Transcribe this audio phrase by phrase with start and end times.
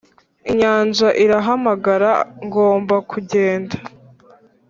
[0.51, 2.11] inyanja irahamagara
[2.45, 3.75] ngomba kugenda.